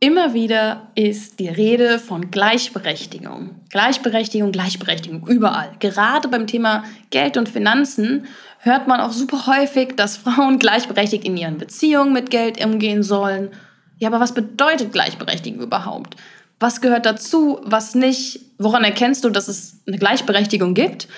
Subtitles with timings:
[0.00, 3.62] Immer wieder ist die Rede von Gleichberechtigung.
[3.70, 5.70] Gleichberechtigung, Gleichberechtigung, überall.
[5.78, 8.26] Gerade beim Thema Geld und Finanzen
[8.58, 13.50] hört man auch super häufig, dass Frauen gleichberechtigt in ihren Beziehungen mit Geld umgehen sollen.
[13.98, 16.16] Ja, aber was bedeutet Gleichberechtigung überhaupt?
[16.60, 18.40] Was gehört dazu, was nicht?
[18.58, 21.08] Woran erkennst du, dass es eine Gleichberechtigung gibt?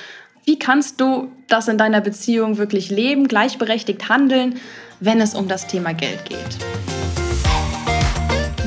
[0.44, 4.60] Wie kannst du das in deiner Beziehung wirklich leben, gleichberechtigt handeln,
[5.00, 6.95] wenn es um das Thema Geld geht?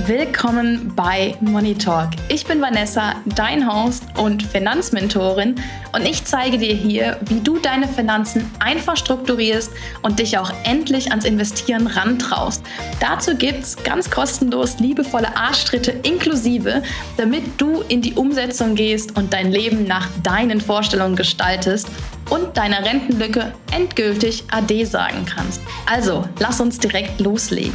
[0.05, 2.09] Willkommen bei Money Talk.
[2.29, 5.55] Ich bin Vanessa, dein Host und Finanzmentorin
[5.91, 9.71] und ich zeige dir hier, wie du deine Finanzen einfach strukturierst
[10.01, 12.63] und dich auch endlich ans Investieren rantraust.
[12.99, 16.81] Dazu gibt es ganz kostenlos liebevolle Arschtritte inklusive,
[17.17, 21.89] damit du in die Umsetzung gehst und dein Leben nach deinen Vorstellungen gestaltest
[22.29, 25.61] und deiner Rentenlücke endgültig Ade sagen kannst.
[25.85, 27.73] Also, lass uns direkt loslegen.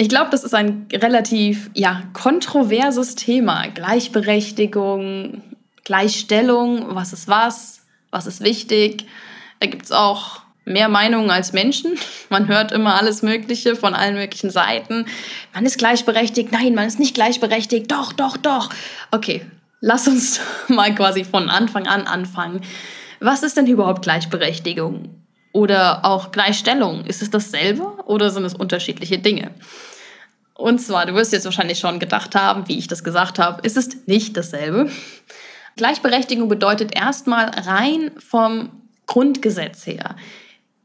[0.00, 3.66] Ich glaube, das ist ein relativ ja, kontroverses Thema.
[3.66, 5.42] Gleichberechtigung,
[5.82, 7.80] Gleichstellung, was ist was,
[8.12, 9.06] was ist wichtig.
[9.58, 11.98] Da gibt es auch mehr Meinungen als Menschen.
[12.30, 15.06] Man hört immer alles Mögliche von allen möglichen Seiten.
[15.52, 18.70] Man ist gleichberechtigt, nein, man ist nicht gleichberechtigt, doch, doch, doch.
[19.10, 19.44] Okay,
[19.80, 22.60] lass uns mal quasi von Anfang an anfangen.
[23.18, 25.27] Was ist denn überhaupt Gleichberechtigung?
[25.52, 27.04] Oder auch Gleichstellung?
[27.06, 29.50] Ist es dasselbe oder sind es unterschiedliche Dinge?
[30.54, 33.76] Und zwar, du wirst jetzt wahrscheinlich schon gedacht haben, wie ich das gesagt habe, ist
[33.76, 34.90] es nicht dasselbe.
[35.76, 38.70] Gleichberechtigung bedeutet erstmal rein vom
[39.06, 40.16] Grundgesetz her,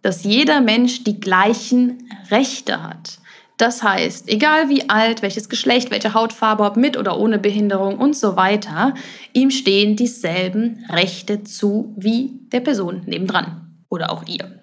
[0.03, 3.17] dass jeder Mensch die gleichen Rechte hat.
[3.57, 8.15] Das heißt, egal wie alt, welches Geschlecht, welche Hautfarbe, ob mit oder ohne Behinderung und
[8.15, 8.93] so weiter,
[9.33, 13.62] ihm stehen dieselben Rechte zu wie der Person nebendran
[13.93, 14.59] oder auch ihr.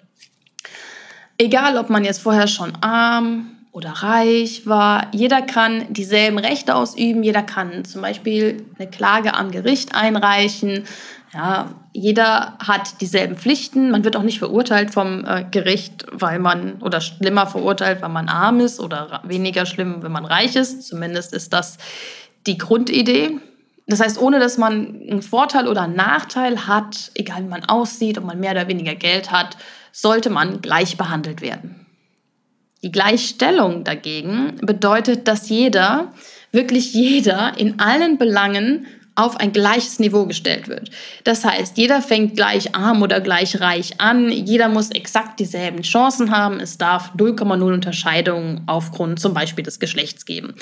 [1.37, 5.07] Egal, ob man jetzt vorher schon arm, oder reich war.
[5.13, 7.23] Jeder kann dieselben Rechte ausüben.
[7.23, 10.83] Jeder kann zum Beispiel eine Klage am Gericht einreichen.
[11.33, 13.91] Ja, jeder hat dieselben Pflichten.
[13.91, 18.27] Man wird auch nicht verurteilt vom äh, Gericht, weil man oder schlimmer verurteilt, weil man
[18.27, 20.85] arm ist oder weniger schlimm, wenn man reich ist.
[20.85, 21.77] Zumindest ist das
[22.47, 23.39] die Grundidee.
[23.87, 28.17] Das heißt, ohne dass man einen Vorteil oder einen Nachteil hat, egal wie man aussieht,
[28.17, 29.57] ob man mehr oder weniger Geld hat,
[29.91, 31.85] sollte man gleich behandelt werden.
[32.83, 36.13] Die Gleichstellung dagegen bedeutet, dass jeder,
[36.51, 40.89] wirklich jeder, in allen Belangen auf ein gleiches Niveau gestellt wird.
[41.25, 46.31] Das heißt, jeder fängt gleich arm oder gleich reich an, jeder muss exakt dieselben Chancen
[46.31, 50.55] haben, es darf 0,0 Unterscheidungen aufgrund zum Beispiel des Geschlechts geben.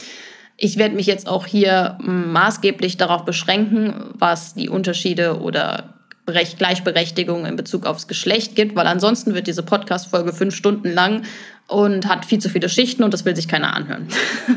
[0.61, 7.55] Ich werde mich jetzt auch hier maßgeblich darauf beschränken, was die Unterschiede oder Gleichberechtigung in
[7.55, 11.23] Bezug aufs Geschlecht gibt, weil ansonsten wird diese Podcast-Folge fünf Stunden lang
[11.67, 14.07] und hat viel zu viele Schichten und das will sich keiner anhören.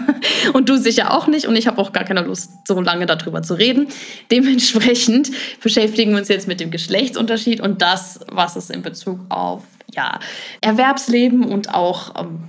[0.55, 3.43] und du sicher auch nicht und ich habe auch gar keine Lust, so lange darüber
[3.43, 3.87] zu reden.
[4.31, 5.31] Dementsprechend
[5.63, 9.63] beschäftigen wir uns jetzt mit dem Geschlechtsunterschied und das, was es in Bezug auf
[9.95, 10.19] ja,
[10.63, 12.49] Erwerbsleben und auch ähm,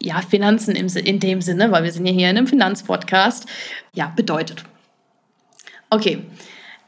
[0.00, 3.46] ja, Finanzen im, in dem Sinne, weil wir sind ja hier in einem Finanzpodcast,
[3.94, 4.64] ja, bedeutet.
[5.90, 6.24] Okay,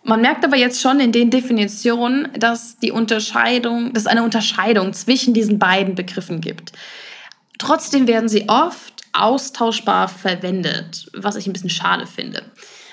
[0.05, 4.93] man merkt aber jetzt schon in den Definitionen, dass die Unterscheidung, dass es eine Unterscheidung
[4.93, 6.73] zwischen diesen beiden Begriffen gibt.
[7.59, 12.43] Trotzdem werden sie oft austauschbar verwendet, was ich ein bisschen schade finde.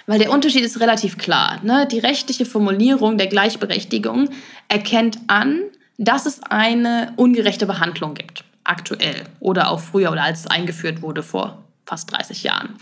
[0.06, 1.60] Weil der Unterschied ist relativ klar.
[1.64, 1.88] Ne?
[1.92, 4.30] Die rechtliche Formulierung der Gleichberechtigung
[4.68, 5.62] erkennt an,
[5.98, 11.24] dass es eine ungerechte Behandlung gibt, aktuell oder auch früher oder als es eingeführt wurde
[11.24, 12.76] vor fast 30 Jahren.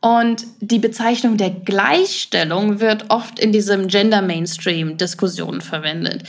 [0.00, 6.24] Und die Bezeichnung der Gleichstellung wird oft in diesem Gender Mainstream-Diskussion verwendet.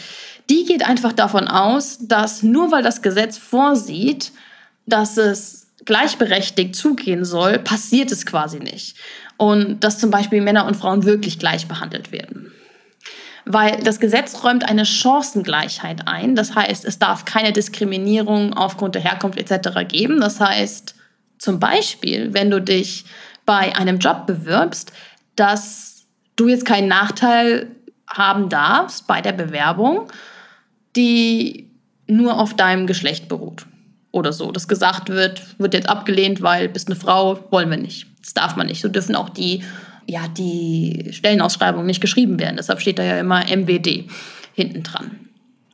[0.49, 4.31] Die geht einfach davon aus, dass nur weil das Gesetz vorsieht,
[4.85, 8.95] dass es gleichberechtigt zugehen soll, passiert es quasi nicht.
[9.37, 12.53] Und dass zum Beispiel Männer und Frauen wirklich gleich behandelt werden.
[13.45, 16.35] Weil das Gesetz räumt eine Chancengleichheit ein.
[16.35, 19.87] Das heißt, es darf keine Diskriminierung aufgrund der Herkunft etc.
[19.87, 20.19] geben.
[20.19, 20.95] Das heißt,
[21.37, 23.05] zum Beispiel, wenn du dich
[23.45, 24.91] bei einem Job bewirbst,
[25.35, 26.05] dass
[26.35, 27.67] du jetzt keinen Nachteil
[28.07, 30.07] haben darfst bei der Bewerbung,
[30.95, 31.69] die
[32.07, 33.65] nur auf deinem Geschlecht beruht.
[34.11, 34.51] Oder so.
[34.51, 38.07] Das gesagt wird, wird jetzt abgelehnt, weil bist eine Frau, wollen wir nicht.
[38.21, 38.81] Das darf man nicht.
[38.81, 39.63] So dürfen auch die,
[40.07, 42.57] ja, die Stellenausschreibungen nicht geschrieben werden.
[42.57, 44.05] Deshalb steht da ja immer MWD
[44.53, 45.19] hinten dran.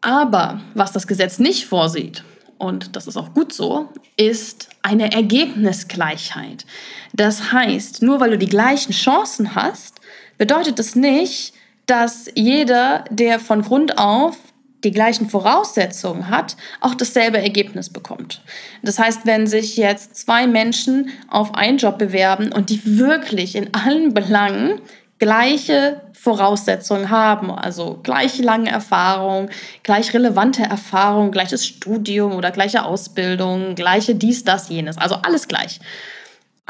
[0.01, 2.23] Aber was das Gesetz nicht vorsieht,
[2.57, 6.65] und das ist auch gut so, ist eine Ergebnisgleichheit.
[7.13, 9.99] Das heißt, nur weil du die gleichen Chancen hast,
[10.37, 11.53] bedeutet das nicht,
[11.87, 14.37] dass jeder, der von Grund auf
[14.83, 18.41] die gleichen Voraussetzungen hat, auch dasselbe Ergebnis bekommt.
[18.81, 23.73] Das heißt, wenn sich jetzt zwei Menschen auf einen Job bewerben und die wirklich in
[23.73, 24.81] allen Belangen
[25.19, 29.49] gleiche Voraussetzungen haben, also gleich lange Erfahrung,
[29.83, 35.79] gleich relevante Erfahrung, gleiches Studium oder gleiche Ausbildung, gleiche dies, das, jenes, also alles gleich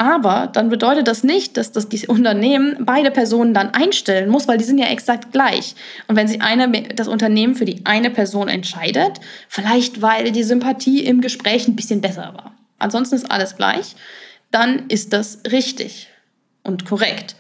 [0.02, 4.64] aber dann bedeutet das nicht, dass das Unternehmen beide Personen dann einstellen muss, weil die
[4.64, 5.76] sind ja exakt gleich.
[6.08, 11.06] Und wenn sich eine, das Unternehmen für die eine Person entscheidet, vielleicht weil die Sympathie
[11.06, 13.96] im Gespräch ein bisschen besser war, ansonsten ist alles gleich,
[14.50, 16.08] dann ist das richtig
[16.64, 17.36] und korrekt.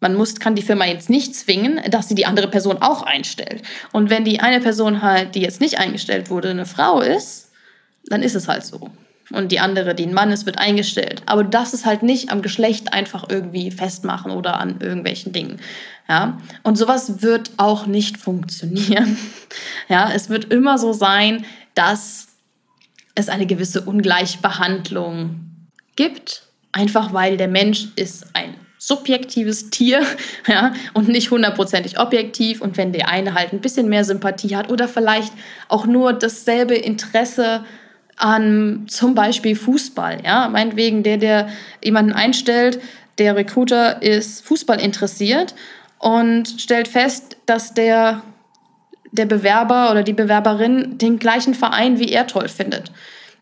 [0.00, 3.60] Man muss, kann die Firma jetzt nicht zwingen, dass sie die andere Person auch einstellt.
[3.92, 7.50] Und wenn die eine Person halt, die jetzt nicht eingestellt wurde, eine Frau ist,
[8.06, 8.90] dann ist es halt so
[9.30, 11.22] und die andere, die ein Mann ist, wird eingestellt.
[11.26, 15.60] Aber das ist halt nicht am Geschlecht einfach irgendwie festmachen oder an irgendwelchen Dingen.
[16.08, 19.16] Ja, und sowas wird auch nicht funktionieren.
[19.88, 22.28] Ja, es wird immer so sein, dass
[23.14, 25.40] es eine gewisse Ungleichbehandlung
[25.96, 30.02] gibt, einfach weil der Mensch ist ein subjektives Tier
[30.46, 32.62] ja, und nicht hundertprozentig objektiv.
[32.62, 35.32] Und wenn der eine halt ein bisschen mehr Sympathie hat oder vielleicht
[35.68, 37.64] auch nur dasselbe Interesse hat,
[38.16, 40.18] an zum Beispiel Fußball.
[40.24, 40.48] Ja?
[40.48, 41.48] Meinetwegen, der, der
[41.82, 42.80] jemanden einstellt,
[43.18, 45.54] der Recruiter ist Fußball interessiert
[45.98, 48.22] und stellt fest, dass der,
[49.12, 52.90] der Bewerber oder die Bewerberin den gleichen Verein wie er toll findet.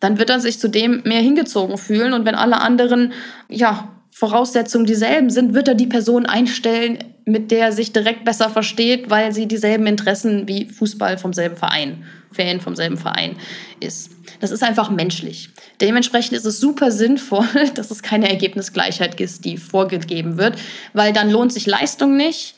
[0.01, 3.13] Dann wird er sich zu dem mehr hingezogen fühlen und wenn alle anderen
[3.49, 8.51] ja, Voraussetzungen dieselben sind, wird er die Person einstellen, mit der er sich direkt besser
[8.51, 13.37] versteht, weil sie dieselben Interessen wie Fußball vom selben Verein, Fan vom selben Verein
[13.81, 14.11] ist.
[14.41, 15.51] Das ist einfach menschlich.
[15.81, 20.59] Dementsprechend ist es super sinnvoll, dass es keine Ergebnisgleichheit gibt, die vorgegeben wird,
[20.93, 22.55] weil dann lohnt sich Leistung nicht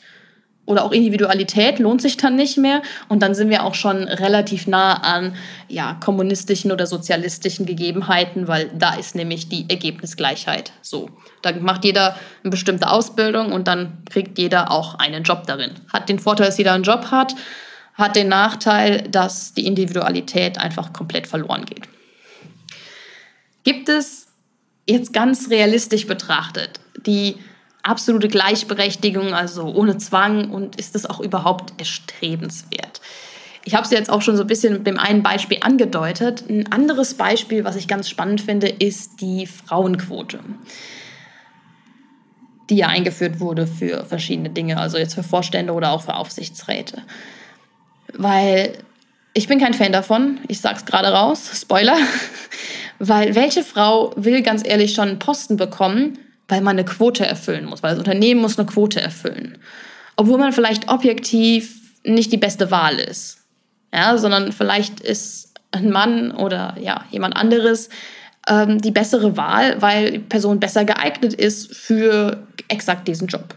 [0.65, 4.65] oder auch Individualität lohnt sich dann nicht mehr und dann sind wir auch schon relativ
[4.65, 5.35] nah an
[5.67, 11.09] ja, kommunistischen oder sozialistischen Gegebenheiten, weil da ist nämlich die Ergebnisgleichheit so.
[11.41, 15.71] Da macht jeder eine bestimmte Ausbildung und dann kriegt jeder auch einen Job darin.
[15.91, 17.35] Hat den Vorteil, dass jeder einen Job hat,
[17.93, 21.87] hat den Nachteil, dass die Individualität einfach komplett verloren geht.
[23.63, 24.27] Gibt es
[24.87, 27.35] jetzt ganz realistisch betrachtet die
[27.83, 33.01] absolute Gleichberechtigung, also ohne Zwang und ist das auch überhaupt erstrebenswert?
[33.65, 36.43] Ich habe es jetzt auch schon so ein bisschen mit dem einen Beispiel angedeutet.
[36.49, 40.39] Ein anderes Beispiel, was ich ganz spannend finde, ist die Frauenquote,
[42.69, 47.03] die ja eingeführt wurde für verschiedene Dinge, also jetzt für Vorstände oder auch für Aufsichtsräte
[48.17, 48.73] weil
[49.33, 50.39] ich bin kein Fan davon.
[50.47, 51.97] Ich sag's gerade raus, Spoiler.
[52.99, 57.65] weil welche Frau will ganz ehrlich schon einen Posten bekommen, weil man eine Quote erfüllen
[57.65, 59.57] muss, weil das Unternehmen muss eine Quote erfüllen.
[60.15, 63.39] Obwohl man vielleicht objektiv nicht die beste Wahl ist.
[63.93, 67.89] Ja, sondern vielleicht ist ein Mann oder ja, jemand anderes
[68.47, 73.55] ähm, die bessere Wahl, weil die Person besser geeignet ist für exakt diesen Job.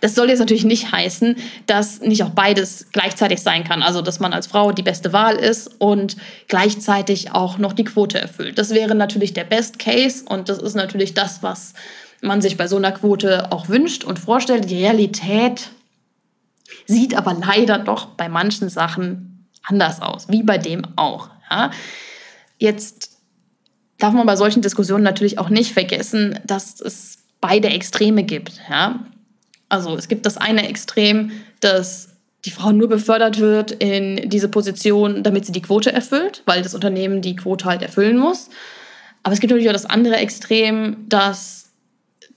[0.00, 1.36] Das soll jetzt natürlich nicht heißen,
[1.66, 3.82] dass nicht auch beides gleichzeitig sein kann.
[3.82, 6.16] Also, dass man als Frau die beste Wahl ist und
[6.48, 8.58] gleichzeitig auch noch die Quote erfüllt.
[8.58, 11.74] Das wäre natürlich der Best Case und das ist natürlich das, was
[12.22, 14.70] man sich bei so einer Quote auch wünscht und vorstellt.
[14.70, 15.70] Die Realität
[16.86, 21.28] sieht aber leider doch bei manchen Sachen anders aus, wie bei dem auch.
[21.50, 21.70] Ja.
[22.58, 23.18] Jetzt
[23.98, 28.60] darf man bei solchen Diskussionen natürlich auch nicht vergessen, dass es beide Extreme gibt.
[28.68, 29.00] Ja.
[29.70, 32.10] Also es gibt das eine Extrem, dass
[32.44, 36.74] die Frau nur befördert wird in diese Position, damit sie die Quote erfüllt, weil das
[36.74, 38.50] Unternehmen die Quote halt erfüllen muss.
[39.22, 41.70] Aber es gibt natürlich auch das andere Extrem, dass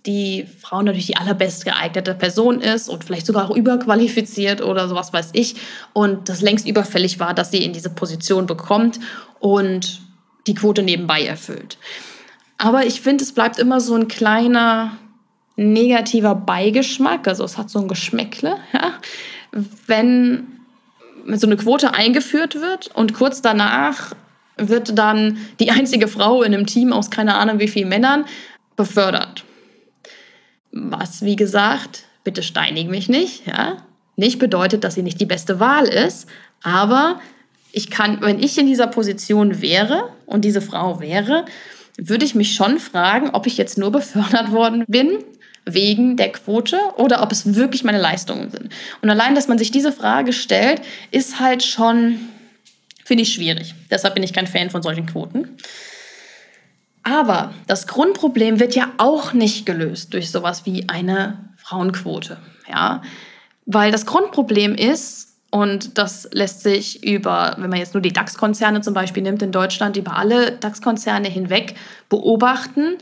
[0.06, 5.14] die Frau natürlich die allerbest geeignete Person ist und vielleicht sogar auch überqualifiziert oder sowas
[5.14, 5.56] weiß ich
[5.94, 9.00] und das längst überfällig war, dass sie in diese Position bekommt
[9.40, 10.02] und
[10.46, 11.78] die Quote nebenbei erfüllt.
[12.58, 14.98] Aber ich finde, es bleibt immer so ein kleiner
[15.56, 18.94] negativer Beigeschmack, also es hat so ein Geschmäckle, ja,
[19.88, 20.48] wenn
[21.28, 24.14] so eine Quote eingeführt wird und kurz danach
[24.58, 28.26] wird dann die einzige Frau in einem Team aus keine Ahnung wie vielen Männern
[28.76, 29.46] befördert.
[30.72, 33.78] Was, wie gesagt, bitte steinig mich nicht, ja,
[34.16, 36.28] nicht bedeutet, dass sie nicht die beste Wahl ist,
[36.64, 37.20] aber
[37.72, 41.46] ich kann, wenn ich in dieser Position wäre und diese Frau wäre,
[41.98, 45.20] würde ich mich schon fragen, ob ich jetzt nur befördert worden bin,
[45.66, 48.70] wegen der Quote oder ob es wirklich meine Leistungen sind.
[49.02, 52.20] Und allein, dass man sich diese Frage stellt, ist halt schon,
[53.06, 53.74] finde ich, schwierig.
[53.90, 55.58] Deshalb bin ich kein Fan von solchen Quoten.
[57.04, 62.38] Aber das Grundproblem wird ja auch nicht gelöst durch sowas wie eine Frauenquote.
[62.70, 63.02] Ja?
[63.66, 68.82] Weil das Grundproblem ist, Und das lässt sich über, wenn man jetzt nur die DAX-Konzerne
[68.82, 71.76] zum Beispiel nimmt in Deutschland, über alle DAX-Konzerne hinweg
[72.10, 72.98] beobachten,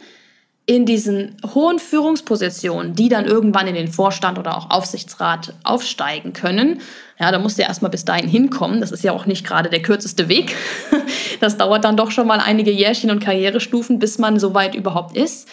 [0.72, 6.80] in diesen hohen Führungspositionen, die dann irgendwann in den Vorstand oder auch Aufsichtsrat aufsteigen können,
[7.20, 8.80] ja, da musst du ja erstmal bis dahin hinkommen.
[8.80, 10.56] Das ist ja auch nicht gerade der kürzeste Weg.
[11.42, 15.18] Das dauert dann doch schon mal einige Jährchen und Karrierestufen, bis man so weit überhaupt
[15.18, 15.50] ist.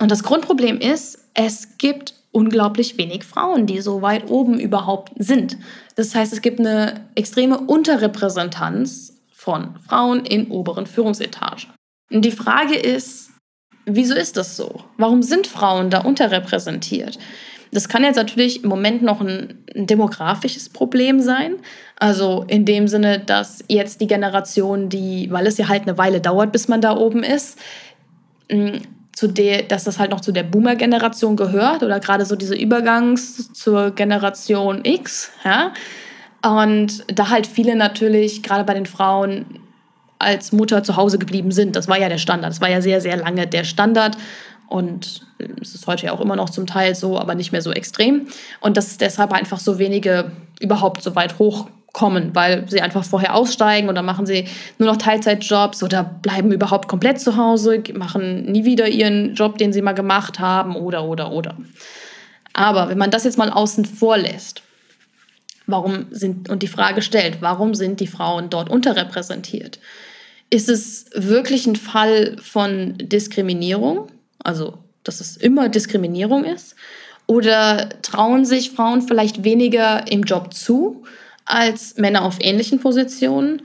[0.00, 5.58] Und das Grundproblem ist, es gibt unglaublich wenig Frauen, die so weit oben überhaupt sind.
[5.94, 11.70] Das heißt, es gibt eine extreme Unterrepräsentanz von Frauen in oberen Führungsetagen.
[12.10, 13.31] Und die Frage ist,
[13.84, 14.84] wieso ist das so?
[14.96, 17.18] Warum sind Frauen da unterrepräsentiert?
[17.72, 21.56] Das kann jetzt natürlich im Moment noch ein, ein, demografisches Problem sein.
[21.98, 26.20] Also in dem Sinne, dass jetzt die Generation, die, weil es ja halt eine Weile
[26.20, 27.58] dauert, bis man da oben ist,
[29.12, 33.52] zu der, dass das halt noch zu der Boomer-Generation gehört oder gerade so diese Übergangs
[33.52, 35.72] zur Generation X, ja.
[36.44, 39.61] Und da halt viele natürlich, gerade bei den Frauen,
[40.22, 41.76] als Mutter zu Hause geblieben sind.
[41.76, 42.50] Das war ja der Standard.
[42.50, 44.16] Das war ja sehr, sehr lange der Standard.
[44.68, 45.26] Und
[45.60, 48.26] es ist heute ja auch immer noch zum Teil so, aber nicht mehr so extrem.
[48.60, 53.34] Und dass deshalb einfach so wenige überhaupt so weit hoch kommen, weil sie einfach vorher
[53.34, 54.46] aussteigen und dann machen sie
[54.78, 59.72] nur noch Teilzeitjobs oder bleiben überhaupt komplett zu Hause, machen nie wieder ihren Job, den
[59.72, 61.56] sie mal gemacht haben oder oder oder.
[62.54, 64.62] Aber wenn man das jetzt mal außen vor lässt,
[65.66, 69.78] warum sind und die Frage stellt, warum sind die Frauen dort unterrepräsentiert?
[70.52, 74.08] Ist es wirklich ein Fall von Diskriminierung,
[74.42, 76.76] also dass es immer Diskriminierung ist?
[77.26, 81.04] Oder trauen sich Frauen vielleicht weniger im Job zu?
[81.44, 83.62] als Männer auf ähnlichen Positionen?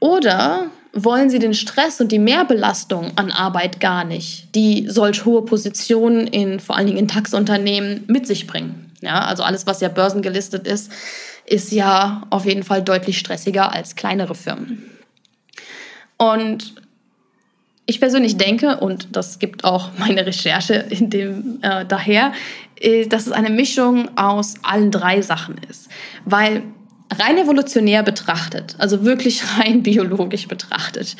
[0.00, 5.44] Oder wollen sie den Stress und die Mehrbelastung an Arbeit gar nicht, die solch hohe
[5.44, 8.92] Positionen in vor allen Dingen in DAX-Unternehmen mit sich bringen?
[9.00, 10.90] Ja, also alles, was ja börsengelistet ist,
[11.46, 14.90] ist ja auf jeden Fall deutlich stressiger als kleinere Firmen.
[16.18, 16.74] Und
[17.86, 22.32] ich persönlich denke, und das gibt auch meine Recherche in dem äh, daher,
[22.80, 25.88] äh, dass es eine Mischung aus allen drei Sachen ist.
[26.24, 26.62] Weil
[27.18, 31.16] rein evolutionär betrachtet, also wirklich rein biologisch betrachtet,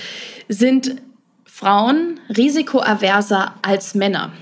[0.48, 0.96] sind
[1.44, 4.32] Frauen risikoaverser als Männer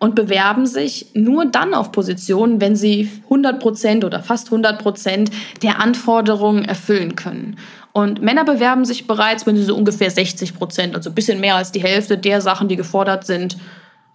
[0.00, 5.30] und bewerben sich nur dann auf Positionen, wenn sie 100% oder fast 100%
[5.62, 7.58] der Anforderungen erfüllen können.
[7.92, 11.70] Und Männer bewerben sich bereits, wenn sie so ungefähr 60%, also ein bisschen mehr als
[11.70, 13.58] die Hälfte der Sachen, die gefordert sind,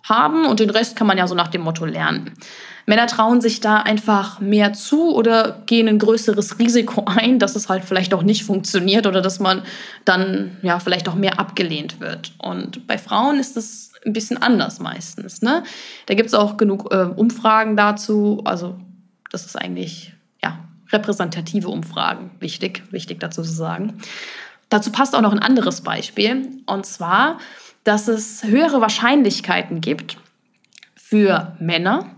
[0.04, 0.46] haben.
[0.46, 2.34] Und den Rest kann man ja so nach dem Motto lernen.
[2.88, 7.70] Männer trauen sich da einfach mehr zu oder gehen ein größeres Risiko ein, dass es
[7.70, 9.64] halt vielleicht auch nicht funktioniert oder dass man
[10.04, 12.34] dann ja vielleicht auch mehr abgelehnt wird.
[12.40, 15.42] Und bei Frauen ist es ein bisschen anders meistens.
[15.42, 15.64] Ne?
[16.06, 18.42] Da gibt es auch genug äh, Umfragen dazu.
[18.46, 18.78] Also
[19.32, 20.60] das ist eigentlich ja
[20.92, 23.98] repräsentative Umfragen wichtig, wichtig dazu zu sagen.
[24.70, 27.40] Dazu passt auch noch ein anderes Beispiel und zwar,
[27.84, 30.18] dass es höhere Wahrscheinlichkeiten gibt
[30.96, 32.16] für Männer,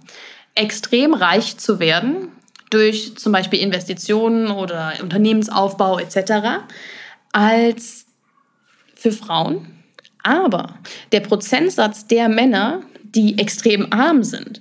[0.56, 2.30] extrem reich zu werden
[2.70, 6.66] durch zum Beispiel Investitionen oder Unternehmensaufbau etc.
[7.32, 8.06] als
[8.96, 9.77] für Frauen.
[10.28, 10.74] Aber
[11.14, 14.60] der Prozentsatz der Männer, die extrem arm sind,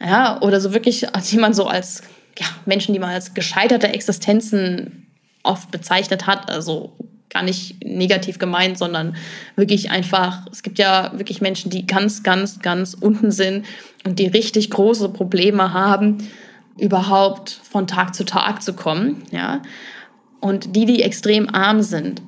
[0.00, 2.02] ja, oder so wirklich, die man so als
[2.38, 5.06] ja, Menschen, die man als gescheiterte Existenzen
[5.42, 6.96] oft bezeichnet hat, also
[7.28, 9.16] gar nicht negativ gemeint, sondern
[9.54, 13.66] wirklich einfach, es gibt ja wirklich Menschen, die ganz, ganz, ganz unten sind
[14.04, 16.26] und die richtig große Probleme haben,
[16.78, 19.60] überhaupt von Tag zu Tag zu kommen, ja.
[20.40, 22.22] Und die, die extrem arm sind,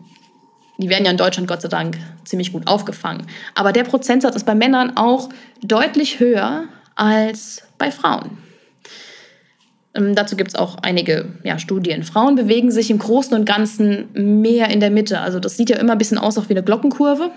[0.79, 3.27] die werden ja in Deutschland Gott sei Dank ziemlich gut aufgefangen.
[3.55, 5.29] Aber der Prozentsatz ist bei Männern auch
[5.63, 6.65] deutlich höher
[6.97, 8.39] als bei Frauen.
[9.95, 12.03] Ähm, dazu gibt es auch einige ja, Studien.
[12.03, 15.21] Frauen bewegen sich im Großen und Ganzen mehr in der Mitte.
[15.21, 17.31] Also das sieht ja immer ein bisschen aus auch wie eine Glockenkurve.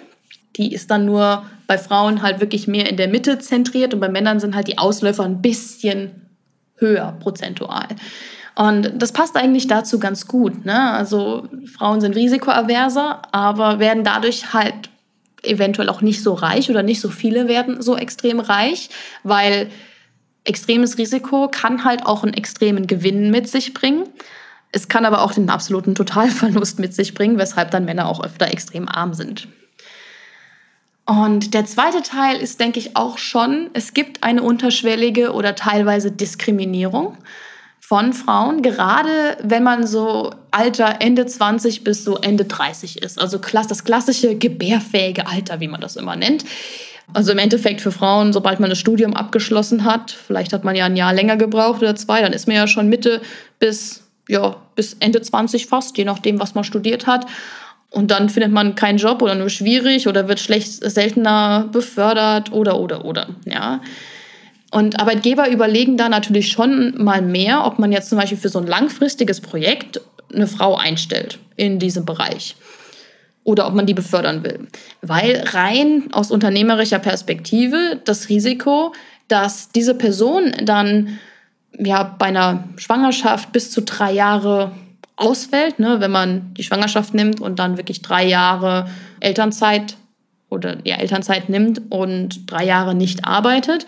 [0.56, 4.10] Die ist dann nur bei Frauen halt wirklich mehr in der Mitte zentriert und bei
[4.10, 6.28] Männern sind halt die Ausläufer ein bisschen
[6.78, 7.88] höher prozentual.
[8.58, 10.66] Und das passt eigentlich dazu ganz gut.
[10.66, 10.92] Ne?
[10.92, 11.48] Also
[11.78, 14.90] Frauen sind risikoaverser, aber werden dadurch halt
[15.44, 18.90] eventuell auch nicht so reich oder nicht so viele werden so extrem reich,
[19.22, 19.70] weil
[20.44, 24.10] extremes Risiko kann halt auch einen extremen Gewinn mit sich bringen.
[24.72, 28.48] Es kann aber auch den absoluten Totalverlust mit sich bringen, weshalb dann Männer auch öfter
[28.52, 29.48] extrem arm sind.
[31.06, 36.12] Und der zweite Teil ist, denke ich, auch schon, es gibt eine unterschwellige oder teilweise
[36.12, 37.18] Diskriminierung
[37.88, 43.18] von Frauen, gerade wenn man so Alter Ende 20 bis so Ende 30 ist.
[43.18, 46.44] Also das klassische gebärfähige Alter, wie man das immer nennt.
[47.14, 50.84] Also im Endeffekt für Frauen, sobald man das Studium abgeschlossen hat, vielleicht hat man ja
[50.84, 53.22] ein Jahr länger gebraucht oder zwei, dann ist man ja schon Mitte
[53.58, 57.26] bis ja, bis Ende 20 fast, je nachdem, was man studiert hat.
[57.90, 62.82] Und dann findet man keinen Job oder nur schwierig oder wird schlecht, seltener befördert oder,
[62.82, 63.30] oder, oder.
[63.46, 63.80] Ja.
[64.72, 68.60] Und Arbeitgeber überlegen da natürlich schon mal mehr, ob man jetzt zum Beispiel für so
[68.60, 70.02] ein langfristiges Projekt
[70.34, 72.56] eine Frau einstellt in diesem Bereich
[73.44, 74.68] oder ob man die befördern will.
[75.02, 78.94] Weil rein aus unternehmerischer Perspektive das Risiko,
[79.30, 81.18] dass diese Person dann
[81.80, 84.74] ja bei einer Schwangerschaft bis zu drei Jahre
[85.16, 88.90] ausfällt, ne, wenn man die Schwangerschaft nimmt und dann wirklich drei Jahre
[89.22, 89.96] Elternzeit
[90.50, 93.86] oder ja, Elternzeit nimmt und drei Jahre nicht arbeitet.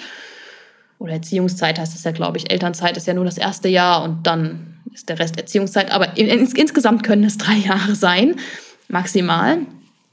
[1.00, 2.52] Oder Erziehungszeit heißt es ja, glaube ich.
[2.52, 5.92] Elternzeit ist ja nur das erste Jahr und dann ist der Rest Erziehungszeit.
[5.92, 8.36] Aber in, in, insgesamt können es drei Jahre sein
[8.90, 9.60] maximal.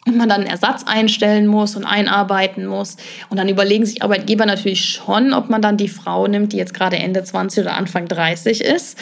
[0.07, 2.97] Und man dann einen Ersatz einstellen muss und einarbeiten muss.
[3.29, 6.75] Und dann überlegen sich Arbeitgeber natürlich schon, ob man dann die Frau nimmt, die jetzt
[6.75, 8.97] gerade Ende 20 oder Anfang 30 ist.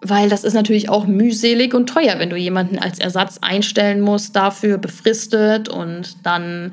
[0.00, 4.34] Weil das ist natürlich auch mühselig und teuer, wenn du jemanden als Ersatz einstellen musst,
[4.34, 6.72] dafür befristet und dann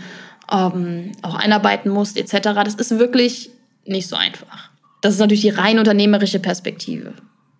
[0.52, 2.64] ähm, auch einarbeiten musst, etc.
[2.66, 3.52] Das ist wirklich
[3.86, 4.70] nicht so einfach.
[5.02, 7.14] Das ist natürlich die rein unternehmerische Perspektive.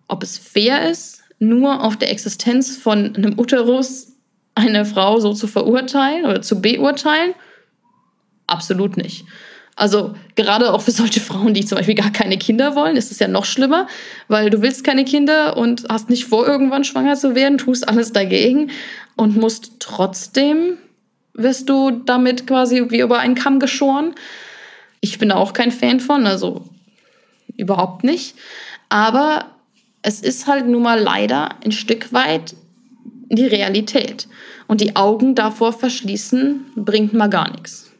[0.08, 4.12] Ob es fair ist, nur auf der Existenz von einem Uterus
[4.54, 7.34] eine Frau so zu verurteilen oder zu beurteilen?
[8.46, 9.24] Absolut nicht.
[9.76, 13.18] Also gerade auch für solche Frauen, die zum Beispiel gar keine Kinder wollen, ist es
[13.18, 13.88] ja noch schlimmer,
[14.28, 18.12] weil du willst keine Kinder und hast nicht vor, irgendwann schwanger zu werden, tust alles
[18.12, 18.70] dagegen
[19.16, 20.78] und musst trotzdem,
[21.32, 24.14] wirst du damit quasi wie über einen Kamm geschoren.
[25.04, 26.64] Ich bin da auch kein Fan von, also
[27.58, 28.34] überhaupt nicht.
[28.88, 29.50] Aber
[30.00, 32.54] es ist halt nun mal leider ein Stück weit
[33.28, 34.28] die Realität.
[34.66, 37.92] Und die Augen davor verschließen, bringt mal gar nichts.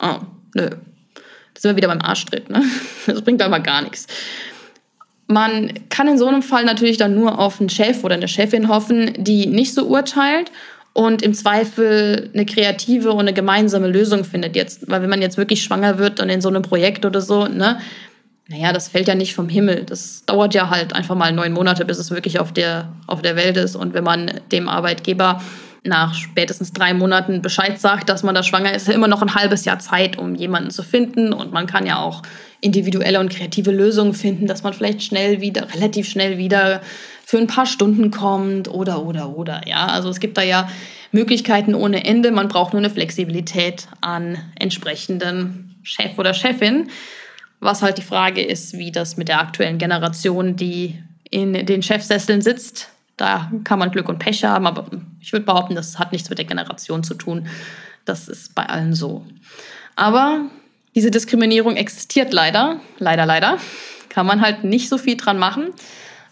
[0.00, 0.20] Oh,
[0.54, 0.70] nö.
[0.70, 2.62] Da sind wir wieder beim Arschtritt, ne?
[3.06, 4.06] Das bringt aber gar nichts.
[5.26, 8.68] Man kann in so einem Fall natürlich dann nur auf einen Chef oder eine Chefin
[8.68, 10.50] hoffen, die nicht so urteilt
[10.96, 14.90] und im Zweifel eine kreative und eine gemeinsame Lösung findet jetzt.
[14.90, 17.78] Weil wenn man jetzt wirklich schwanger wird und in so einem Projekt oder so, ne,
[18.48, 19.84] naja, das fällt ja nicht vom Himmel.
[19.84, 23.36] Das dauert ja halt einfach mal neun Monate, bis es wirklich auf der, auf der
[23.36, 23.76] Welt ist.
[23.76, 25.42] Und wenn man dem Arbeitgeber
[25.84, 29.20] nach spätestens drei Monaten Bescheid sagt, dass man da schwanger ist, ist ja immer noch
[29.20, 31.34] ein halbes Jahr Zeit, um jemanden zu finden.
[31.34, 32.22] Und man kann ja auch
[32.62, 36.80] individuelle und kreative Lösungen finden, dass man vielleicht schnell wieder, relativ schnell wieder
[37.28, 39.66] für ein paar Stunden kommt oder, oder, oder.
[39.66, 40.70] Ja, also es gibt da ja
[41.10, 42.30] Möglichkeiten ohne Ende.
[42.30, 46.88] Man braucht nur eine Flexibilität an entsprechenden Chef oder Chefin.
[47.58, 52.42] Was halt die Frage ist, wie das mit der aktuellen Generation, die in den Chefsesseln
[52.42, 54.86] sitzt, da kann man Glück und Pech haben, aber
[55.18, 57.48] ich würde behaupten, das hat nichts mit der Generation zu tun.
[58.04, 59.26] Das ist bei allen so.
[59.96, 60.42] Aber
[60.94, 63.58] diese Diskriminierung existiert leider, leider, leider.
[64.10, 65.72] Kann man halt nicht so viel dran machen,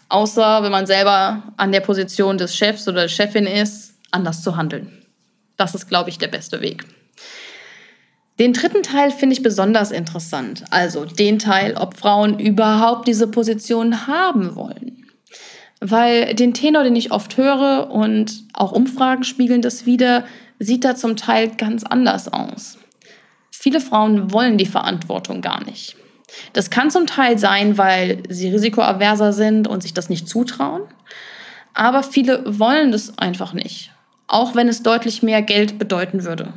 [0.09, 4.55] außer wenn man selber an der Position des Chefs oder der Chefin ist, anders zu
[4.55, 5.05] handeln.
[5.57, 6.85] Das ist, glaube ich, der beste Weg.
[8.39, 10.65] Den dritten Teil finde ich besonders interessant.
[10.69, 15.05] Also den Teil, ob Frauen überhaupt diese Position haben wollen.
[15.79, 20.25] Weil den Tenor, den ich oft höre und auch Umfragen spiegeln das wieder,
[20.59, 22.77] sieht da zum Teil ganz anders aus.
[23.51, 25.95] Viele Frauen wollen die Verantwortung gar nicht.
[26.53, 30.81] Das kann zum Teil sein, weil sie risikoaverser sind und sich das nicht zutrauen.
[31.73, 33.91] Aber viele wollen das einfach nicht,
[34.27, 36.53] auch wenn es deutlich mehr Geld bedeuten würde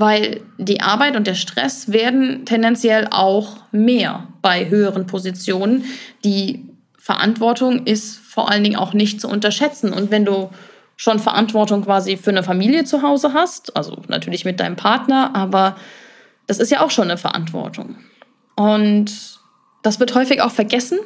[0.00, 5.84] weil die Arbeit und der Stress werden tendenziell auch mehr bei höheren Positionen.
[6.24, 6.66] Die
[6.98, 9.92] Verantwortung ist vor allen Dingen auch nicht zu unterschätzen.
[9.92, 10.50] Und wenn du
[10.96, 15.76] schon Verantwortung quasi für eine Familie zu Hause hast, also natürlich mit deinem Partner, aber
[16.46, 17.96] das ist ja auch schon eine Verantwortung.
[18.60, 19.38] Und
[19.82, 20.98] das wird häufig auch vergessen,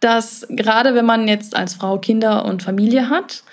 [0.00, 3.44] dass gerade wenn man jetzt als Frau Kinder und Familie hat,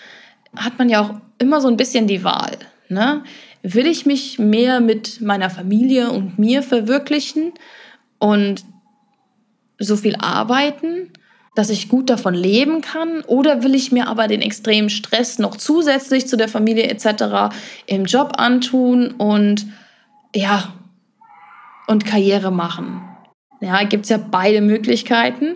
[0.56, 2.58] hat man ja auch immer so ein bisschen die Wahl.
[2.90, 3.24] Ne?
[3.62, 7.54] will ich mich mehr mit meiner Familie und mir verwirklichen
[8.18, 8.64] und
[9.78, 11.12] so viel arbeiten,
[11.56, 13.22] dass ich gut davon leben kann?
[13.22, 17.54] Oder will ich mir aber den extremen Stress noch zusätzlich zu der Familie etc.
[17.86, 19.68] im Job antun und
[20.34, 20.74] ja,
[21.90, 23.02] und Karriere machen?
[23.62, 25.56] Ja, gibt es ja beide Möglichkeiten,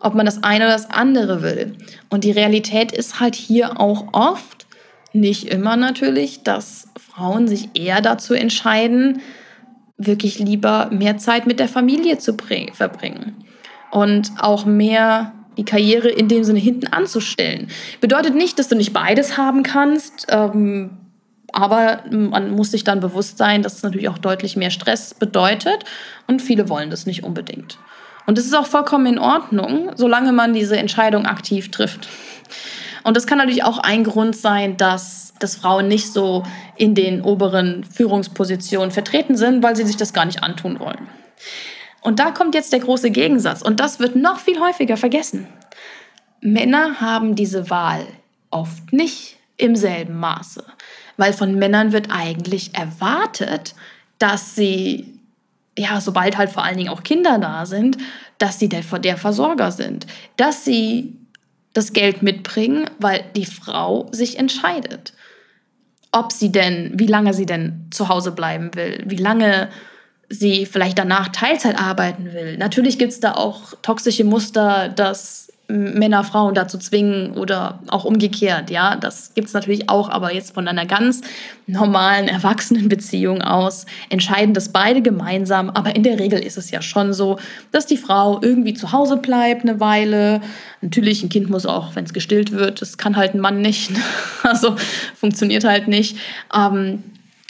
[0.00, 1.76] ob man das eine oder das andere will.
[2.10, 4.66] Und die Realität ist halt hier auch oft,
[5.12, 9.20] nicht immer natürlich, dass Frauen sich eher dazu entscheiden,
[9.96, 12.36] wirklich lieber mehr Zeit mit der Familie zu
[12.72, 13.44] verbringen
[13.90, 17.68] und auch mehr die Karriere in dem Sinne hinten anzustellen.
[18.00, 20.90] Bedeutet nicht, dass du nicht beides haben kannst, ähm,
[21.52, 25.84] aber man muss sich dann bewusst sein, dass es natürlich auch deutlich mehr Stress bedeutet
[26.26, 27.78] und viele wollen das nicht unbedingt.
[28.26, 32.08] Und das ist auch vollkommen in Ordnung, solange man diese Entscheidung aktiv trifft.
[33.02, 36.44] Und das kann natürlich auch ein Grund sein, dass, dass Frauen nicht so
[36.76, 41.08] in den oberen Führungspositionen vertreten sind, weil sie sich das gar nicht antun wollen.
[42.02, 43.62] Und da kommt jetzt der große Gegensatz.
[43.62, 45.46] Und das wird noch viel häufiger vergessen.
[46.40, 48.06] Männer haben diese Wahl
[48.50, 50.64] oft nicht im selben Maße,
[51.20, 53.74] weil von Männern wird eigentlich erwartet,
[54.18, 55.20] dass sie,
[55.78, 57.98] ja, sobald halt vor allen Dingen auch Kinder da sind,
[58.38, 60.06] dass sie der, der Versorger sind,
[60.38, 61.14] dass sie
[61.74, 65.12] das Geld mitbringen, weil die Frau sich entscheidet,
[66.10, 69.68] ob sie denn, wie lange sie denn zu Hause bleiben will, wie lange
[70.30, 72.56] sie vielleicht danach Teilzeit arbeiten will.
[72.56, 78.70] Natürlich gibt es da auch toxische Muster, dass Männer Frauen dazu zwingen oder auch umgekehrt,
[78.70, 81.20] ja, das gibt es natürlich auch, aber jetzt von einer ganz
[81.66, 87.12] normalen Erwachsenenbeziehung aus entscheiden das beide gemeinsam, aber in der Regel ist es ja schon
[87.12, 87.38] so,
[87.70, 90.40] dass die Frau irgendwie zu Hause bleibt eine Weile.
[90.80, 93.92] Natürlich, ein Kind muss auch, wenn es gestillt wird, das kann halt ein Mann nicht,
[94.42, 94.74] also
[95.14, 96.16] funktioniert halt nicht.
[96.54, 97.04] Ähm,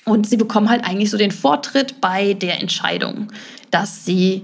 [0.04, 3.28] und sie bekommen halt eigentlich so den Vortritt bei der Entscheidung,
[3.70, 4.42] dass sie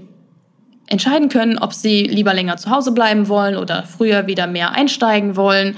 [0.87, 5.35] entscheiden können, ob sie lieber länger zu Hause bleiben wollen oder früher wieder mehr einsteigen
[5.35, 5.77] wollen.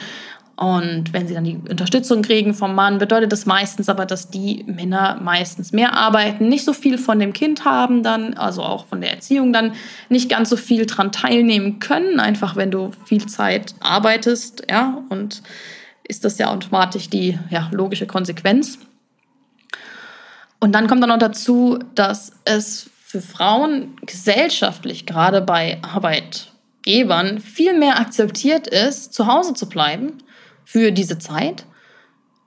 [0.56, 4.65] Und wenn sie dann die Unterstützung kriegen vom Mann, bedeutet das meistens aber, dass die
[4.67, 9.00] Männer meistens mehr arbeiten, nicht so viel von dem Kind haben dann, also auch von
[9.00, 9.72] der Erziehung dann
[10.10, 15.43] nicht ganz so viel dran teilnehmen können, einfach wenn du viel Zeit arbeitest, ja, und
[16.04, 18.80] ist das ja automatisch die ja, logische Konsequenz.
[20.60, 27.74] Und dann kommt dann noch dazu, dass es für Frauen gesellschaftlich, gerade bei Arbeitgebern, viel
[27.74, 30.19] mehr akzeptiert ist, zu Hause zu bleiben
[30.63, 31.65] für diese Zeit,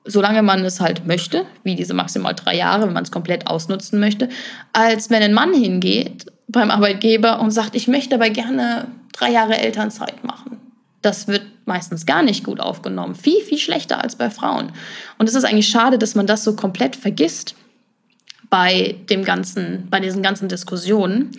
[0.05, 3.98] solange man es halt möchte, wie diese maximal drei Jahre, wenn man es komplett ausnutzen
[3.98, 4.29] möchte,
[4.72, 9.59] als wenn ein Mann hingeht beim Arbeitgeber und sagt, ich möchte aber gerne drei Jahre
[9.59, 10.61] Elternzeit machen.
[11.01, 13.16] Das wird meistens gar nicht gut aufgenommen.
[13.16, 14.70] Viel, viel schlechter als bei Frauen.
[15.18, 17.57] Und es ist eigentlich schade, dass man das so komplett vergisst
[18.53, 21.31] bei dem ganzen, bei diesen ganzen Diskussionen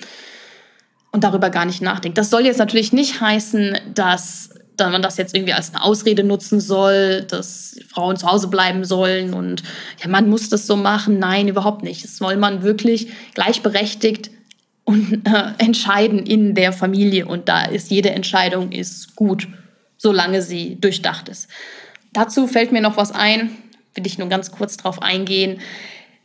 [1.11, 2.17] und darüber gar nicht nachdenkt.
[2.17, 4.49] Das soll jetzt natürlich nicht heißen, dass
[4.79, 9.35] man das jetzt irgendwie als eine Ausrede nutzen soll, dass Frauen zu Hause bleiben sollen
[9.35, 9.61] und
[10.01, 11.19] ja, man muss das so machen.
[11.19, 12.03] Nein, überhaupt nicht.
[12.03, 14.31] Das soll man wirklich gleichberechtigt
[14.83, 19.47] und, äh, entscheiden in der Familie und da ist jede Entscheidung ist gut,
[19.97, 21.47] solange sie durchdacht ist.
[22.11, 23.51] Dazu fällt mir noch was ein,
[23.93, 25.59] will ich nur ganz kurz darauf eingehen,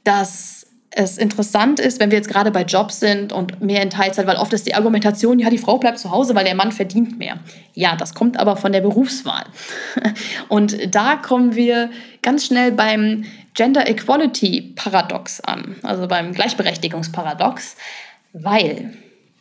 [0.02, 0.57] dass
[0.90, 4.36] es interessant ist, wenn wir jetzt gerade bei Jobs sind und mehr in Teilzeit, weil
[4.36, 7.38] oft ist die Argumentation, ja, die Frau bleibt zu Hause, weil der Mann verdient mehr.
[7.74, 9.44] Ja, das kommt aber von der Berufswahl.
[10.48, 11.90] Und da kommen wir
[12.22, 13.24] ganz schnell beim
[13.54, 17.76] Gender Equality Paradox an, also beim Gleichberechtigungsparadox,
[18.32, 18.92] weil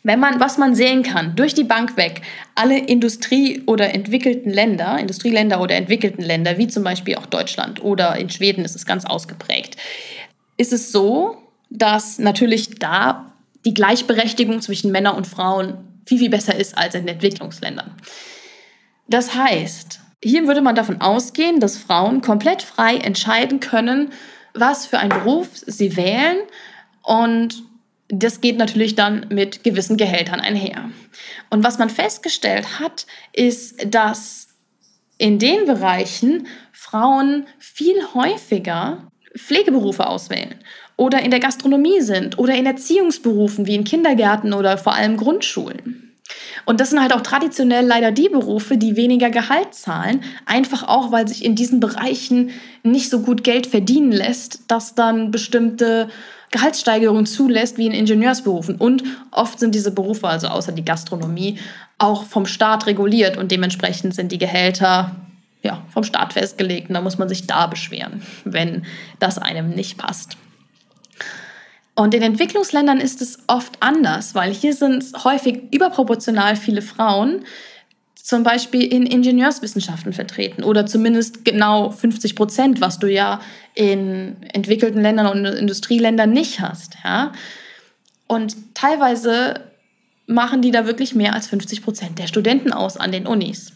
[0.03, 2.21] wenn man, was man sehen kann, durch die Bank weg,
[2.55, 8.15] alle Industrie- oder entwickelten Länder, Industrieländer oder entwickelten Länder, wie zum Beispiel auch Deutschland oder
[8.15, 9.75] in Schweden ist es ganz ausgeprägt,
[10.57, 11.37] ist es so,
[11.69, 13.33] dass natürlich da
[13.65, 17.93] die Gleichberechtigung zwischen Männern und Frauen viel, viel besser ist als in Entwicklungsländern.
[19.07, 24.11] Das heißt, hier würde man davon ausgehen, dass Frauen komplett frei entscheiden können,
[24.53, 26.37] was für einen Beruf sie wählen
[27.03, 27.63] und
[28.09, 30.89] das geht natürlich dann mit gewissen Gehältern einher.
[31.49, 34.47] Und was man festgestellt hat, ist, dass
[35.17, 40.55] in den Bereichen Frauen viel häufiger Pflegeberufe auswählen
[40.95, 46.03] oder in der Gastronomie sind oder in Erziehungsberufen wie in Kindergärten oder vor allem Grundschulen.
[46.65, 51.11] Und das sind halt auch traditionell leider die Berufe, die weniger Gehalt zahlen, einfach auch,
[51.11, 52.49] weil sich in diesen Bereichen
[52.83, 56.09] nicht so gut Geld verdienen lässt, dass dann bestimmte
[56.51, 58.75] Gehaltssteigerungen zulässt wie in Ingenieursberufen.
[58.75, 61.59] Und oft sind diese Berufe, also außer die Gastronomie,
[61.97, 65.15] auch vom Staat reguliert und dementsprechend sind die Gehälter
[65.67, 66.89] ja, vom Staat festgelegt.
[66.89, 68.85] Und da muss man sich da beschweren, wenn
[69.19, 70.37] das einem nicht passt.
[71.93, 77.43] Und in Entwicklungsländern ist es oft anders, weil hier sind häufig überproportional viele Frauen,
[78.15, 83.39] zum Beispiel in Ingenieurswissenschaften vertreten oder zumindest genau 50 Prozent, was du ja
[83.73, 86.97] in entwickelten Ländern und Industrieländern nicht hast.
[87.03, 87.31] Ja?
[88.27, 89.61] Und teilweise
[90.27, 93.71] machen die da wirklich mehr als 50 Prozent der Studenten aus an den Unis,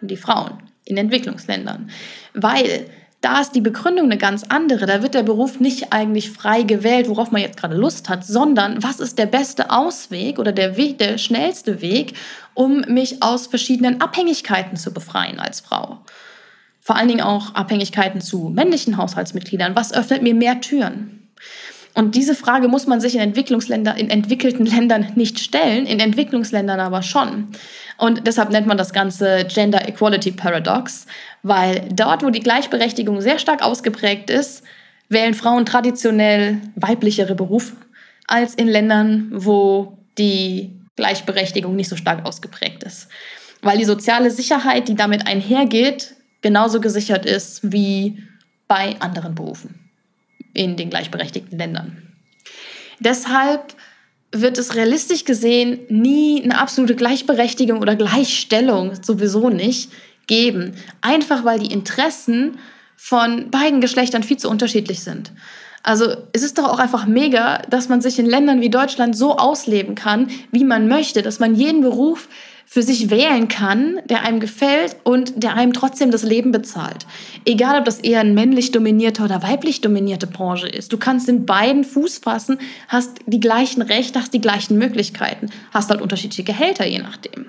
[0.00, 1.90] die Frauen in Entwicklungsländern.
[2.32, 2.86] Weil
[3.20, 4.86] da ist die Begründung eine ganz andere.
[4.86, 8.82] Da wird der Beruf nicht eigentlich frei gewählt, worauf man jetzt gerade Lust hat, sondern
[8.82, 12.14] was ist der beste Ausweg oder der Weg, der schnellste Weg,
[12.54, 15.98] um mich aus verschiedenen Abhängigkeiten zu befreien als Frau.
[16.80, 19.74] Vor allen Dingen auch Abhängigkeiten zu männlichen Haushaltsmitgliedern.
[19.74, 21.28] Was öffnet mir mehr Türen?
[21.96, 26.78] Und diese Frage muss man sich in Entwicklungsländern, in entwickelten Ländern nicht stellen, in Entwicklungsländern
[26.78, 27.48] aber schon.
[27.96, 31.06] Und deshalb nennt man das Ganze Gender Equality Paradox,
[31.42, 34.62] weil dort, wo die Gleichberechtigung sehr stark ausgeprägt ist,
[35.08, 37.76] wählen Frauen traditionell weiblichere Berufe
[38.26, 43.08] als in Ländern, wo die Gleichberechtigung nicht so stark ausgeprägt ist.
[43.62, 48.22] Weil die soziale Sicherheit, die damit einhergeht, genauso gesichert ist wie
[48.68, 49.85] bei anderen Berufen
[50.56, 52.02] in den gleichberechtigten Ländern.
[52.98, 53.74] Deshalb
[54.32, 59.90] wird es realistisch gesehen nie eine absolute Gleichberechtigung oder Gleichstellung sowieso nicht
[60.26, 60.74] geben.
[61.00, 62.58] Einfach weil die Interessen
[62.96, 65.32] von beiden Geschlechtern viel zu unterschiedlich sind.
[65.82, 69.36] Also es ist doch auch einfach mega, dass man sich in Ländern wie Deutschland so
[69.36, 72.28] ausleben kann, wie man möchte, dass man jeden Beruf
[72.68, 77.06] für sich wählen kann, der einem gefällt und der einem trotzdem das Leben bezahlt.
[77.44, 80.92] Egal, ob das eher eine männlich dominierte oder weiblich dominierte Branche ist.
[80.92, 85.90] Du kannst in beiden Fuß fassen, hast die gleichen Rechte, hast die gleichen Möglichkeiten, hast
[85.90, 87.46] halt unterschiedliche Gehälter, je nachdem.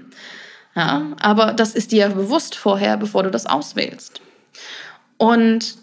[0.75, 4.21] Ja, aber das ist dir bewusst vorher, bevor du das auswählst.
[5.17, 5.77] Und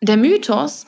[0.00, 0.86] der Mythos,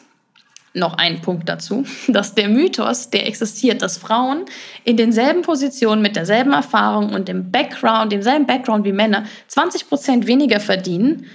[0.74, 4.44] noch ein Punkt dazu, dass der Mythos, der existiert, dass Frauen
[4.84, 10.26] in denselben Positionen mit derselben Erfahrung und dem Background, demselben Background wie Männer 20 Prozent
[10.26, 11.26] weniger verdienen,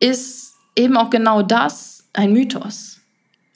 [0.00, 3.00] ist eben auch genau das ein Mythos.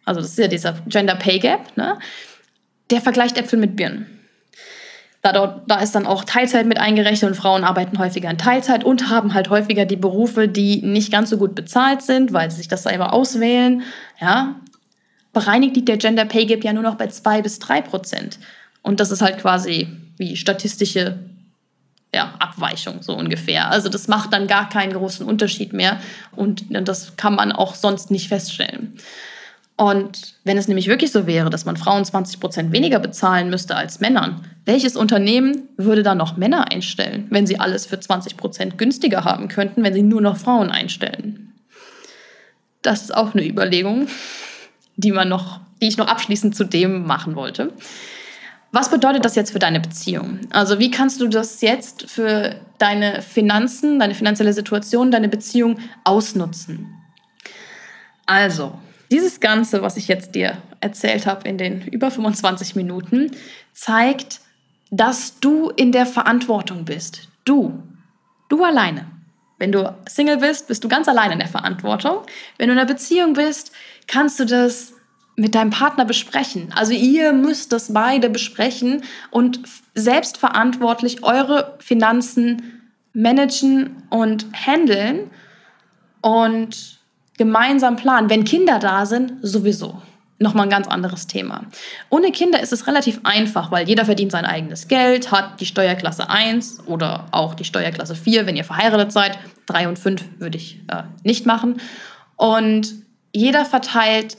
[0.05, 1.99] Also das ist ja dieser Gender Pay Gap, ne?
[2.91, 4.17] der vergleicht Äpfel mit Birnen.
[5.27, 8.85] Da, dort, da ist dann auch Teilzeit mit eingerechnet und Frauen arbeiten häufiger in Teilzeit
[8.85, 12.59] und haben halt häufiger die Berufe, die nicht ganz so gut bezahlt sind, weil sie
[12.59, 13.83] sich das selber auswählen.
[14.21, 14.55] Ja,
[15.37, 18.38] bereinigt liegt der Gender Pay Gap ja nur noch bei 2 bis 3 Prozent.
[18.81, 21.18] Und das ist halt quasi wie statistische
[22.14, 23.70] ja, Abweichung so ungefähr.
[23.70, 26.01] Also das macht dann gar keinen großen Unterschied mehr
[26.35, 28.94] und das kann man auch sonst nicht feststellen.
[29.77, 33.77] Und wenn es nämlich wirklich so wäre, dass man Frauen 20 Prozent weniger bezahlen müsste
[33.77, 38.79] als Männern, welches Unternehmen würde dann noch Männer einstellen, wenn sie alles für 20 Prozent
[38.79, 41.53] günstiger haben könnten, wenn sie nur noch Frauen einstellen?
[42.81, 44.09] Das ist auch eine Überlegung
[44.97, 47.73] die man noch, die ich noch abschließend zu dem machen wollte.
[48.73, 50.41] Was bedeutet das jetzt für deine Beziehung?
[50.51, 56.95] Also wie kannst du das jetzt für deine Finanzen, deine finanzielle Situation, deine Beziehung ausnutzen?
[58.27, 58.77] Also,
[59.11, 63.31] dieses Ganze, was ich jetzt dir erzählt habe in den über 25 Minuten,
[63.73, 64.41] zeigt,
[64.91, 67.29] dass du in der Verantwortung bist.
[67.45, 67.83] Du.
[68.49, 69.07] Du alleine.
[69.59, 72.19] Wenn du Single bist, bist du ganz alleine in der Verantwortung.
[72.59, 73.73] Wenn du in einer Beziehung bist,
[74.07, 74.92] kannst du das
[75.37, 76.73] mit deinem Partner besprechen.
[76.75, 79.61] Also ihr müsst das beide besprechen und
[79.95, 85.31] selbstverantwortlich eure Finanzen managen und handeln
[86.23, 86.99] und
[87.37, 88.31] gemeinsam planen.
[88.31, 90.01] Wenn Kinder da sind, sowieso.
[90.38, 91.64] Nochmal ein ganz anderes Thema.
[92.11, 96.29] Ohne Kinder ist es relativ einfach, weil jeder verdient sein eigenes Geld, hat die Steuerklasse
[96.29, 99.38] 1 oder auch die Steuerklasse 4, wenn ihr verheiratet seid.
[99.66, 101.81] 3 und 5 würde ich äh, nicht machen.
[102.37, 103.06] Und
[103.37, 104.37] jeder verteilt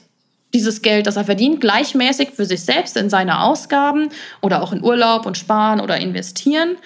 [0.54, 4.10] dieses Geld, das er verdient, gleichmäßig für sich selbst in seine Ausgaben
[4.42, 6.78] oder auch in Urlaub und Sparen oder investieren.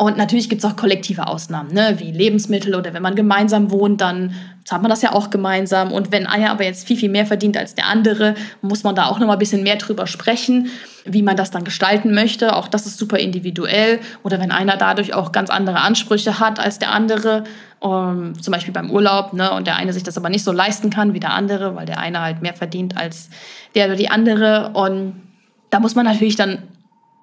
[0.00, 1.96] Und natürlich gibt es auch kollektive Ausnahmen, ne?
[1.98, 4.34] wie Lebensmittel oder wenn man gemeinsam wohnt, dann
[4.64, 5.92] zahlt man das ja auch gemeinsam.
[5.92, 9.08] Und wenn einer aber jetzt viel, viel mehr verdient als der andere, muss man da
[9.08, 10.70] auch noch mal ein bisschen mehr drüber sprechen,
[11.04, 12.56] wie man das dann gestalten möchte.
[12.56, 14.00] Auch das ist super individuell.
[14.22, 17.44] Oder wenn einer dadurch auch ganz andere Ansprüche hat als der andere,
[17.80, 19.52] um, zum Beispiel beim Urlaub, ne?
[19.52, 21.98] und der eine sich das aber nicht so leisten kann wie der andere, weil der
[21.98, 23.28] eine halt mehr verdient als
[23.74, 24.70] der oder die andere.
[24.72, 25.20] Und
[25.68, 26.62] da muss man natürlich dann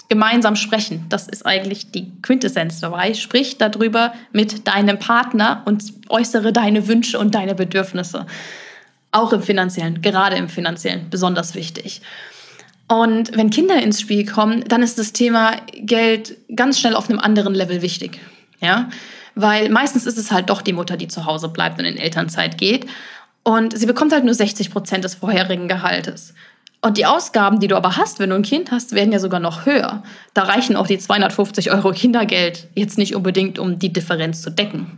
[0.09, 1.05] gemeinsam sprechen.
[1.09, 3.13] Das ist eigentlich die Quintessenz dabei.
[3.13, 8.25] Sprich darüber mit deinem Partner und äußere deine Wünsche und deine Bedürfnisse.
[9.11, 12.01] Auch im finanziellen, gerade im finanziellen, besonders wichtig.
[12.87, 17.19] Und wenn Kinder ins Spiel kommen, dann ist das Thema Geld ganz schnell auf einem
[17.19, 18.19] anderen Level wichtig.
[18.61, 18.89] Ja?
[19.35, 22.57] Weil meistens ist es halt doch die Mutter, die zu Hause bleibt und in Elternzeit
[22.57, 22.87] geht.
[23.43, 26.33] Und sie bekommt halt nur 60 Prozent des vorherigen Gehaltes.
[26.87, 29.41] Und die Ausgaben, die du aber hast, wenn du ein Kind hast, werden ja sogar
[29.41, 30.03] noch höher.
[30.33, 34.97] Da reichen auch die 250 Euro Kindergeld jetzt nicht unbedingt, um die Differenz zu decken.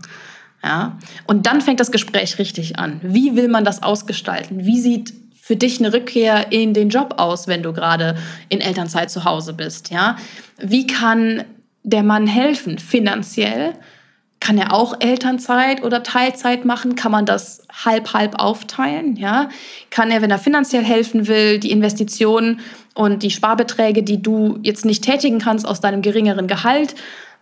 [0.64, 1.00] Ja?
[1.26, 3.00] Und dann fängt das Gespräch richtig an.
[3.02, 4.66] Wie will man das ausgestalten?
[4.66, 8.16] Wie sieht für dich eine Rückkehr in den Job aus, wenn du gerade
[8.50, 9.90] in Elternzeit zu Hause bist?
[9.90, 10.16] Ja?
[10.60, 11.44] Wie kann
[11.82, 13.74] der Mann helfen finanziell?
[14.40, 16.96] Kann er auch Elternzeit oder Teilzeit machen?
[16.96, 19.16] Kann man das halb halb aufteilen?
[19.16, 19.50] Ja?
[19.90, 22.62] Kann er, wenn er finanziell helfen will, die Investitionen
[22.94, 26.96] und die Sparbeträge, die du jetzt nicht tätigen kannst aus deinem geringeren Gehalt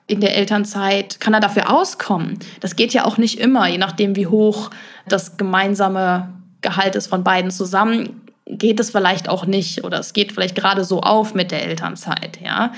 [0.08, 2.40] in der Elternzeit, kann er dafür auskommen?
[2.62, 4.72] Das geht ja auch nicht immer, je nachdem, wie hoch
[5.08, 6.30] das gemeinsame
[6.62, 10.84] Gehalt ist von beiden zusammen geht es vielleicht auch nicht oder es geht vielleicht gerade
[10.84, 12.72] so auf mit der Elternzeit, ja.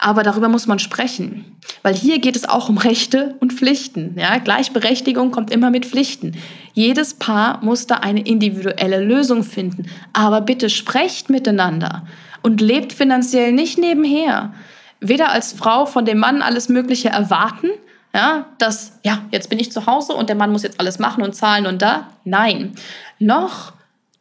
[0.00, 4.14] Aber darüber muss man sprechen, weil hier geht es auch um Rechte und Pflichten.
[4.16, 4.38] Ja?
[4.38, 6.36] Gleichberechtigung kommt immer mit Pflichten.
[6.72, 9.86] Jedes Paar muss da eine individuelle Lösung finden.
[10.12, 12.06] Aber bitte sprecht miteinander
[12.42, 14.54] und lebt finanziell nicht nebenher.
[15.00, 17.68] Weder als Frau von dem Mann alles Mögliche erwarten,
[18.14, 21.22] ja, dass, ja, jetzt bin ich zu Hause und der Mann muss jetzt alles machen
[21.22, 22.08] und zahlen und da.
[22.24, 22.74] Nein.
[23.18, 23.72] Noch,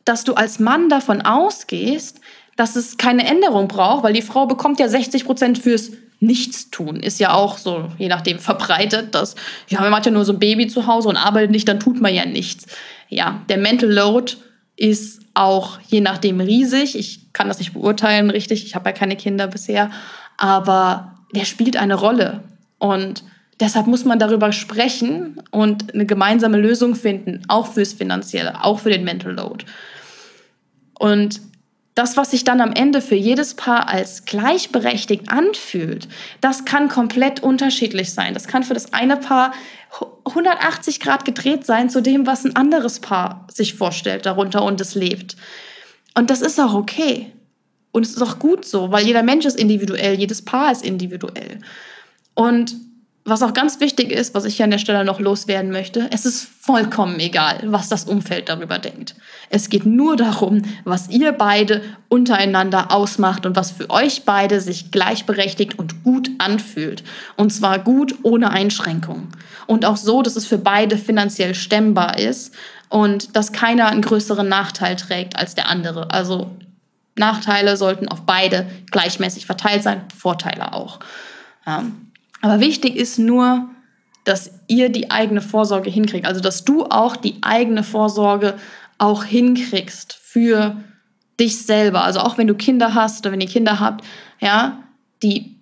[0.06, 2.20] dass du als Mann davon ausgehst,
[2.58, 6.98] dass es keine Änderung braucht, weil die Frau bekommt ja 60 Prozent fürs Nichtstun.
[6.98, 9.36] Ist ja auch so, je nachdem, verbreitet, dass,
[9.70, 12.02] ja, man hat ja nur so ein Baby zu Hause und arbeitet nicht, dann tut
[12.02, 12.66] man ja nichts.
[13.08, 14.34] Ja, der Mental Load
[14.76, 16.98] ist auch je nachdem riesig.
[16.98, 18.66] Ich kann das nicht beurteilen, richtig.
[18.66, 19.92] Ich habe ja keine Kinder bisher.
[20.38, 22.44] Aber der spielt eine Rolle.
[22.80, 23.24] Und
[23.60, 28.90] deshalb muss man darüber sprechen und eine gemeinsame Lösung finden, auch fürs Finanzielle, auch für
[28.90, 29.66] den Mental Load.
[30.98, 31.42] Und
[31.98, 36.08] das, was sich dann am Ende für jedes Paar als gleichberechtigt anfühlt,
[36.42, 38.34] das kann komplett unterschiedlich sein.
[38.34, 39.54] Das kann für das eine Paar
[40.26, 44.94] 180 Grad gedreht sein zu dem, was ein anderes Paar sich vorstellt darunter und es
[44.94, 45.38] lebt.
[46.14, 47.34] Und das ist auch okay.
[47.92, 51.60] Und es ist auch gut so, weil jeder Mensch ist individuell, jedes Paar ist individuell.
[52.36, 52.76] Und
[53.30, 56.26] was auch ganz wichtig ist, was ich hier an der Stelle noch loswerden möchte, es
[56.26, 59.16] ist vollkommen egal, was das Umfeld darüber denkt.
[59.50, 64.92] Es geht nur darum, was ihr beide untereinander ausmacht und was für euch beide sich
[64.92, 67.04] gleichberechtigt und gut anfühlt.
[67.36, 69.30] Und zwar gut ohne Einschränkung.
[69.66, 72.54] Und auch so, dass es für beide finanziell stemmbar ist
[72.90, 76.12] und dass keiner einen größeren Nachteil trägt als der andere.
[76.12, 76.52] Also
[77.18, 81.00] Nachteile sollten auf beide gleichmäßig verteilt sein, Vorteile auch.
[81.66, 81.84] Ja.
[82.42, 83.70] Aber wichtig ist nur,
[84.24, 86.26] dass ihr die eigene Vorsorge hinkriegt.
[86.26, 88.56] Also, dass du auch die eigene Vorsorge
[88.98, 90.76] auch hinkriegst für
[91.40, 92.04] dich selber.
[92.04, 94.04] Also, auch wenn du Kinder hast oder wenn ihr Kinder habt,
[94.40, 94.84] ja,
[95.24, 95.56] die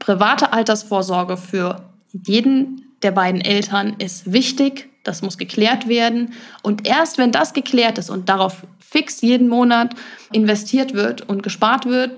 [0.00, 4.88] private Altersvorsorge für jeden der beiden Eltern ist wichtig.
[5.04, 6.34] Das muss geklärt werden.
[6.62, 9.94] Und erst wenn das geklärt ist und darauf fix jeden Monat
[10.32, 12.12] investiert wird und gespart wird,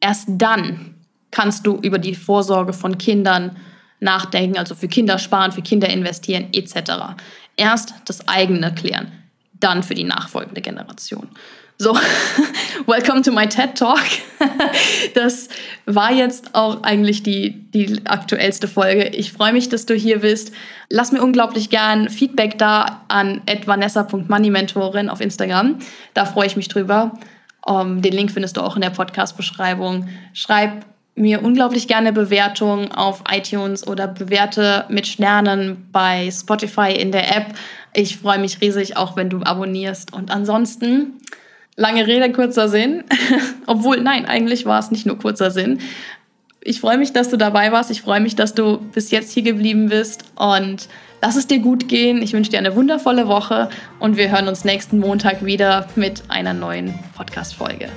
[0.00, 0.94] erst dann
[1.30, 3.56] kannst du über die Vorsorge von Kindern
[4.00, 7.16] nachdenken, also für Kinder sparen, für Kinder investieren etc.
[7.56, 9.12] Erst das eigene klären,
[9.60, 11.28] dann für die nachfolgende Generation.
[11.80, 11.96] So,
[12.86, 14.00] welcome to my TED Talk.
[15.14, 15.48] Das
[15.86, 19.08] war jetzt auch eigentlich die, die aktuellste Folge.
[19.08, 20.52] Ich freue mich, dass du hier bist.
[20.90, 25.78] Lass mir unglaublich gern Feedback da an vanessa.moneymentorin auf Instagram.
[26.14, 27.18] Da freue ich mich drüber.
[27.68, 30.08] Ähm, den Link findest du auch in der Podcast-Beschreibung.
[30.32, 30.84] Schreib
[31.18, 37.54] mir unglaublich gerne Bewertungen auf iTunes oder bewerte mit Sternen bei Spotify in der App.
[37.92, 40.12] Ich freue mich riesig, auch wenn du abonnierst.
[40.12, 41.14] Und ansonsten,
[41.76, 43.04] lange Rede, kurzer Sinn.
[43.66, 45.80] Obwohl, nein, eigentlich war es nicht nur kurzer Sinn.
[46.62, 47.90] Ich freue mich, dass du dabei warst.
[47.90, 50.24] Ich freue mich, dass du bis jetzt hier geblieben bist.
[50.36, 50.88] Und
[51.22, 52.22] lass es dir gut gehen.
[52.22, 56.54] Ich wünsche dir eine wundervolle Woche und wir hören uns nächsten Montag wieder mit einer
[56.54, 57.88] neuen Podcast-Folge.